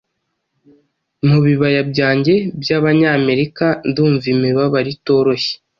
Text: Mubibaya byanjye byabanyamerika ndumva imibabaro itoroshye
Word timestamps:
Mubibaya 1.27 1.81
byanjye 1.91 2.33
byabanyamerika 2.61 3.65
ndumva 3.91 4.25
imibabaro 4.33 4.87
itoroshye 4.95 5.53